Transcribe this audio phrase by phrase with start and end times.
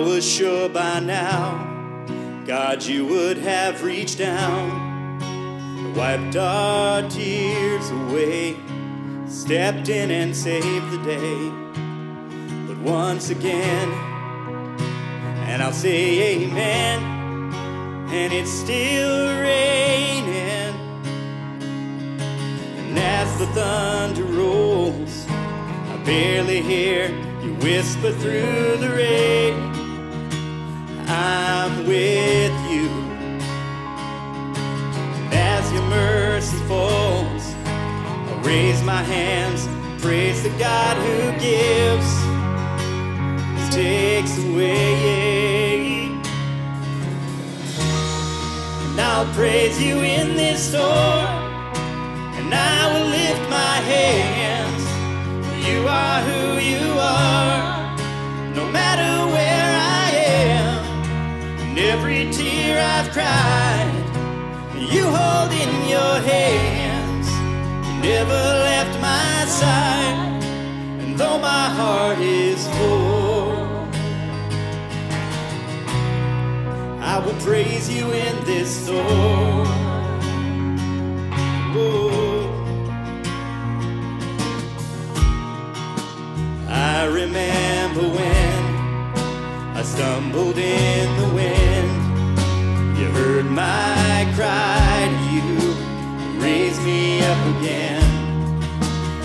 [0.00, 1.66] was sure by now,
[2.46, 8.56] God, you would have reached down, wiped our tears away,
[9.28, 11.50] stepped in and saved the day.
[12.66, 13.90] But once again,
[15.48, 17.02] and I'll say amen,
[18.10, 20.74] and it's still raining.
[22.78, 27.10] And as the thunder rolls, I barely hear
[27.42, 29.69] you whisper through the rain.
[31.86, 32.88] With you.
[35.16, 39.68] And as your mercy falls, I raise my hands,
[40.02, 42.10] praise the God who gives,
[43.74, 46.08] takes away.
[48.84, 51.26] And I'll praise you in this storm,
[52.38, 54.82] and I will lift my hands.
[55.66, 56.89] You are who you
[61.88, 64.04] every tear I've cried,
[64.76, 67.28] you hold in your hands.
[67.86, 70.44] You never left my side,
[71.00, 73.50] and though my heart is full,
[77.00, 79.80] I will praise you in this storm.
[86.72, 88.64] I remember when
[89.76, 91.69] I stumbled in the wind.
[93.00, 95.72] You heard my cry you,
[96.38, 98.60] raised me up again.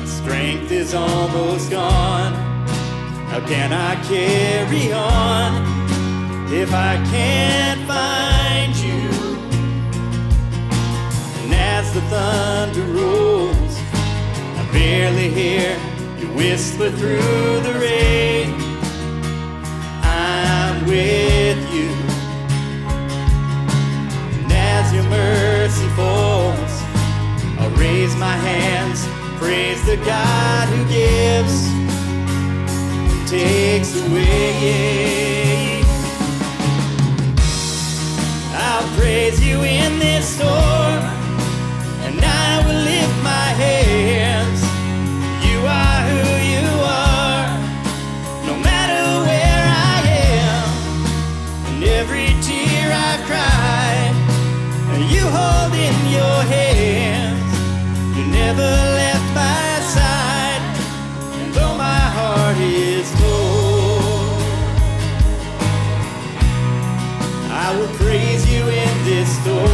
[0.00, 2.32] My strength is almost gone.
[3.28, 5.52] How can I carry on
[6.50, 9.10] if I can't find you?
[11.42, 13.76] And as the thunder rolls,
[14.56, 15.78] I barely hear
[16.18, 17.97] you whisper through the rain.
[28.18, 29.06] My hands,
[29.38, 31.68] praise the God who gives,
[33.30, 35.82] takes away.
[38.54, 41.02] I'll praise you in this storm,
[42.06, 44.62] and I will lift my hands.
[45.46, 46.24] You are who
[46.54, 47.46] you are,
[48.48, 49.64] no matter where
[49.94, 50.02] I
[50.40, 50.66] am.
[51.68, 54.14] And every tear I've cried,
[55.08, 57.17] you hold in your hands.
[58.30, 60.62] Never left my side,
[61.40, 63.98] and though my heart is full,
[67.50, 69.68] I will praise you in this storm.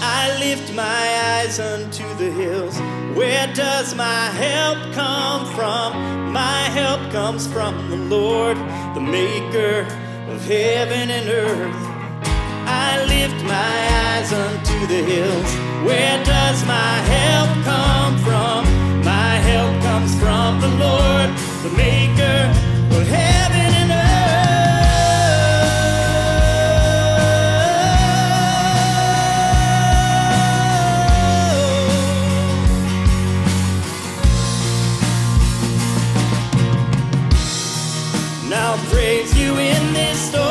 [0.00, 1.04] I lift my
[1.34, 2.78] eyes unto the hills.
[3.16, 6.32] Where does my help come from?
[6.32, 8.56] My help comes from the Lord,
[8.94, 9.86] the maker
[10.34, 11.76] of heaven and earth.
[12.66, 13.76] I lift my
[14.08, 15.50] eyes unto the hills.
[15.86, 18.60] Where does my help come from?
[19.04, 21.30] My help comes from the Lord,
[21.62, 22.73] the maker
[40.14, 40.43] Now